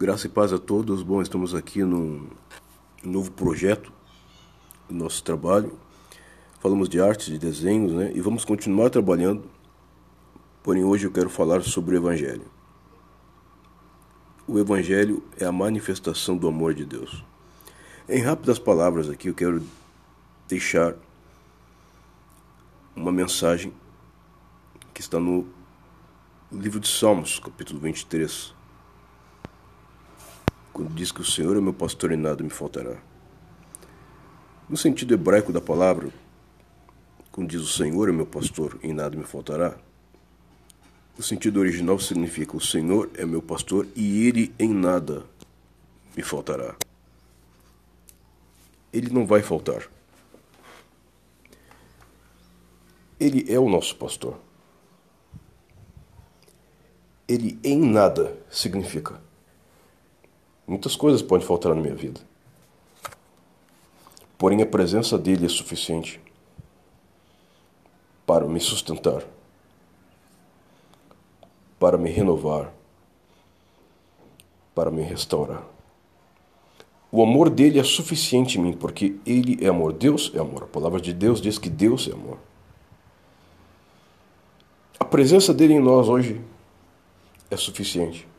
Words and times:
Graça 0.00 0.26
e 0.26 0.30
paz 0.30 0.50
a 0.50 0.58
todos. 0.58 1.02
Bom, 1.02 1.20
estamos 1.20 1.54
aqui 1.54 1.84
num 1.84 2.26
novo 3.04 3.30
projeto 3.32 3.92
do 4.88 4.94
nosso 4.94 5.22
trabalho. 5.22 5.78
Falamos 6.58 6.88
de 6.88 6.98
artes, 6.98 7.26
de 7.26 7.38
desenhos, 7.38 7.92
né? 7.92 8.10
E 8.14 8.18
vamos 8.18 8.42
continuar 8.42 8.88
trabalhando. 8.88 9.44
Porém, 10.62 10.82
hoje 10.82 11.06
eu 11.06 11.12
quero 11.12 11.28
falar 11.28 11.60
sobre 11.60 11.96
o 11.96 11.98
Evangelho. 11.98 12.46
O 14.48 14.58
Evangelho 14.58 15.22
é 15.36 15.44
a 15.44 15.52
manifestação 15.52 16.34
do 16.34 16.48
amor 16.48 16.72
de 16.72 16.86
Deus. 16.86 17.22
Em 18.08 18.22
rápidas 18.22 18.58
palavras 18.58 19.10
aqui, 19.10 19.28
eu 19.28 19.34
quero 19.34 19.62
deixar 20.48 20.94
uma 22.96 23.12
mensagem 23.12 23.70
que 24.94 25.02
está 25.02 25.20
no 25.20 25.46
livro 26.50 26.80
de 26.80 26.88
Salmos, 26.88 27.38
capítulo 27.38 27.78
23 27.80 28.58
quando 30.80 30.94
diz 30.94 31.12
que 31.12 31.20
o 31.20 31.24
Senhor 31.24 31.54
é 31.58 31.60
meu 31.60 31.74
pastor 31.74 32.10
e 32.10 32.16
nada 32.16 32.42
me 32.42 32.48
faltará. 32.48 32.96
No 34.66 34.78
sentido 34.78 35.12
hebraico 35.12 35.52
da 35.52 35.60
palavra, 35.60 36.08
quando 37.30 37.50
diz 37.50 37.60
o 37.60 37.66
Senhor 37.66 38.08
é 38.08 38.12
meu 38.12 38.24
pastor 38.24 38.78
e 38.82 38.90
nada 38.90 39.14
me 39.14 39.24
faltará, 39.24 39.76
o 41.18 41.22
sentido 41.22 41.60
original 41.60 41.98
significa 41.98 42.56
o 42.56 42.60
Senhor 42.62 43.10
é 43.12 43.26
meu 43.26 43.42
pastor 43.42 43.86
e 43.94 44.26
ele 44.26 44.54
em 44.58 44.72
nada 44.72 45.26
me 46.16 46.22
faltará. 46.22 46.74
Ele 48.90 49.10
não 49.10 49.26
vai 49.26 49.42
faltar. 49.42 49.86
Ele 53.20 53.44
é 53.52 53.58
o 53.58 53.68
nosso 53.68 53.94
pastor. 53.96 54.40
Ele 57.28 57.60
em 57.62 57.78
nada 57.78 58.34
significa 58.50 59.20
Muitas 60.70 60.94
coisas 60.94 61.20
podem 61.20 61.44
faltar 61.44 61.74
na 61.74 61.80
minha 61.82 61.96
vida. 61.96 62.20
Porém, 64.38 64.62
a 64.62 64.66
presença 64.66 65.18
dele 65.18 65.44
é 65.44 65.48
suficiente 65.48 66.20
para 68.24 68.46
me 68.46 68.60
sustentar, 68.60 69.24
para 71.76 71.98
me 71.98 72.08
renovar, 72.08 72.72
para 74.72 74.92
me 74.92 75.02
restaurar. 75.02 75.64
O 77.10 77.20
amor 77.20 77.50
dele 77.50 77.80
é 77.80 77.82
suficiente 77.82 78.56
em 78.56 78.62
mim, 78.62 78.72
porque 78.72 79.16
ele 79.26 79.58
é 79.60 79.66
amor. 79.66 79.92
Deus 79.92 80.30
é 80.36 80.38
amor. 80.38 80.62
A 80.62 80.68
palavra 80.68 81.00
de 81.00 81.12
Deus 81.12 81.40
diz 81.40 81.58
que 81.58 81.68
Deus 81.68 82.06
é 82.06 82.12
amor. 82.12 82.38
A 85.00 85.04
presença 85.04 85.52
dele 85.52 85.74
em 85.74 85.80
nós 85.80 86.08
hoje 86.08 86.40
é 87.50 87.56
suficiente. 87.56 88.30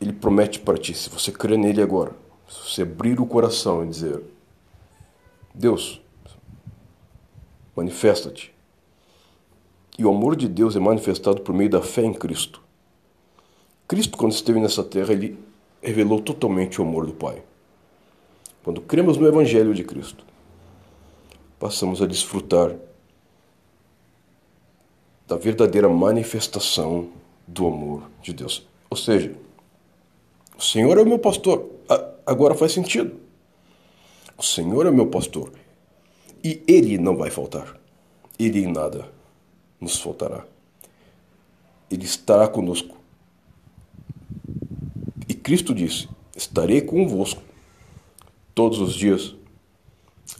Ele 0.00 0.12
promete 0.12 0.58
para 0.60 0.78
ti, 0.78 0.94
se 0.94 1.10
você 1.10 1.30
crer 1.30 1.58
nele 1.58 1.82
agora, 1.82 2.12
se 2.48 2.70
você 2.70 2.82
abrir 2.82 3.20
o 3.20 3.26
coração 3.26 3.84
e 3.84 3.88
dizer: 3.88 4.22
Deus, 5.54 6.00
manifesta-te. 7.76 8.54
E 9.98 10.04
o 10.04 10.10
amor 10.10 10.34
de 10.34 10.48
Deus 10.48 10.74
é 10.74 10.80
manifestado 10.80 11.42
por 11.42 11.54
meio 11.54 11.68
da 11.68 11.82
fé 11.82 12.02
em 12.02 12.14
Cristo. 12.14 12.62
Cristo, 13.86 14.16
quando 14.16 14.32
esteve 14.32 14.58
nessa 14.58 14.82
terra, 14.82 15.12
ele 15.12 15.38
revelou 15.82 16.20
totalmente 16.20 16.80
o 16.80 16.84
amor 16.84 17.06
do 17.06 17.12
Pai. 17.12 17.42
Quando 18.62 18.80
cremos 18.80 19.16
no 19.16 19.26
Evangelho 19.26 19.74
de 19.74 19.84
Cristo, 19.84 20.24
passamos 21.58 22.00
a 22.00 22.06
desfrutar 22.06 22.74
da 25.26 25.36
verdadeira 25.36 25.88
manifestação 25.88 27.08
do 27.46 27.66
amor 27.66 28.02
de 28.22 28.32
Deus. 28.32 28.66
Ou 28.88 28.96
seja, 28.96 29.34
o 30.60 30.62
Senhor 30.62 30.98
é 30.98 31.00
o 31.00 31.06
meu 31.06 31.18
pastor. 31.18 31.70
Agora 32.26 32.54
faz 32.54 32.72
sentido. 32.72 33.18
O 34.36 34.42
Senhor 34.42 34.84
é 34.84 34.90
o 34.90 34.94
meu 34.94 35.06
pastor. 35.06 35.50
E 36.44 36.62
Ele 36.68 36.98
não 36.98 37.16
vai 37.16 37.30
faltar. 37.30 37.80
Ele 38.38 38.64
em 38.64 38.70
nada 38.70 39.10
nos 39.80 39.98
faltará. 39.98 40.44
Ele 41.90 42.04
estará 42.04 42.46
conosco. 42.46 42.94
E 45.26 45.32
Cristo 45.32 45.74
disse: 45.74 46.10
Estarei 46.36 46.82
convosco 46.82 47.42
todos 48.54 48.80
os 48.80 48.94
dias 48.94 49.34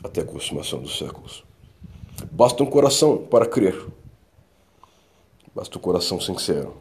até 0.05 0.21
a 0.21 0.27
consumação 0.27 0.83
dos 0.83 0.99
séculos. 0.99 1.43
Basta 2.31 2.63
um 2.63 2.67
coração 2.67 3.17
para 3.17 3.47
crer. 3.47 3.87
Basta 5.55 5.79
um 5.79 5.81
coração 5.81 6.21
sincero 6.21 6.77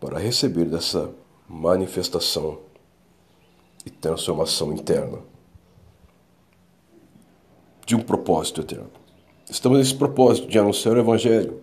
para 0.00 0.18
receber 0.18 0.64
dessa 0.64 1.12
manifestação 1.50 2.60
e 3.84 3.90
transformação 3.90 4.72
interna 4.72 5.18
de 7.84 7.96
um 7.96 8.00
propósito 8.00 8.60
eterno. 8.60 8.90
Estamos 9.50 9.78
nesse 9.78 9.94
propósito 9.94 10.46
de 10.46 10.56
anunciar 10.56 10.94
o 10.94 11.00
Evangelho. 11.00 11.60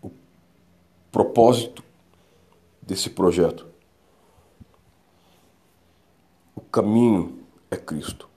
O 0.00 0.12
propósito 1.10 1.82
desse 2.80 3.10
projeto. 3.10 3.66
O 6.54 6.60
caminho 6.60 7.44
é 7.68 7.76
Cristo. 7.76 8.28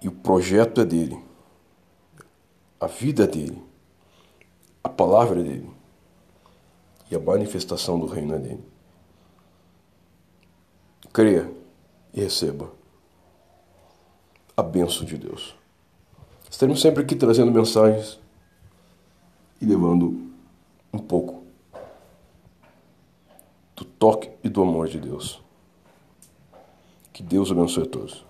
E 0.00 0.08
o 0.08 0.12
projeto 0.12 0.80
é 0.80 0.84
dele. 0.86 1.22
A 2.80 2.86
vida 2.86 3.24
é 3.24 3.26
dele 3.26 3.72
a 4.82 4.88
palavra 4.88 5.42
dele 5.42 5.70
e 7.12 7.14
a 7.14 7.20
manifestação 7.20 7.98
do 7.98 8.06
reino 8.06 8.34
é 8.34 8.38
dele. 8.38 8.64
Creia 11.12 11.52
e 12.14 12.22
receba 12.22 12.72
a 14.56 14.62
benção 14.62 15.04
de 15.04 15.18
Deus. 15.18 15.54
Estaremos 16.50 16.80
sempre 16.80 17.02
aqui 17.02 17.14
trazendo 17.14 17.52
mensagens 17.52 18.18
e 19.60 19.66
levando 19.66 20.32
um 20.90 20.98
pouco 20.98 21.42
do 23.76 23.84
toque 23.84 24.30
e 24.42 24.48
do 24.48 24.62
amor 24.62 24.88
de 24.88 24.98
Deus. 24.98 25.42
Que 27.12 27.22
Deus 27.22 27.50
abençoe 27.50 27.82
a 27.82 27.86
todos. 27.86 28.24